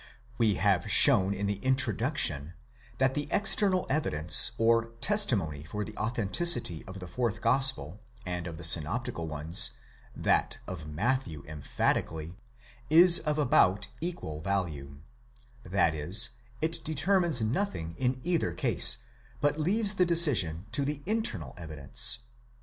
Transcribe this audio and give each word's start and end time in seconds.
We 0.39 0.55
have 0.55 0.89
shown 0.91 1.31
in 1.35 1.45
the 1.45 1.57
introduction 1.57 2.55
that 2.97 3.13
the 3.13 3.27
external 3.29 3.85
evidence 3.87 4.49
or 4.57 4.93
testimony 4.99 5.63
for 5.63 5.83
the 5.83 5.95
authenticity 5.95 6.83
of 6.87 6.99
the 6.99 7.07
fourth 7.07 7.39
gospel 7.39 7.99
and 8.25 8.47
of 8.47 8.57
the 8.57 8.63
synoptical 8.63 9.27
ones, 9.27 9.73
that 10.15 10.57
of 10.65 10.87
Matthew 10.87 11.43
emphatically, 11.47 12.39
is 12.89 13.19
of 13.19 13.37
about 13.37 13.89
equal 14.01 14.41
value: 14.41 15.01
that 15.61 15.93
is, 15.93 16.31
it 16.63 16.83
determines 16.83 17.39
nothing 17.43 17.93
in 17.99 18.19
either 18.23 18.53
case, 18.53 18.97
but 19.39 19.59
leaves 19.59 19.93
the 19.93 20.05
decision 20.07 20.65
to 20.71 20.83
the 20.83 21.03
internal 21.05 21.53
evidence. 21.59 22.17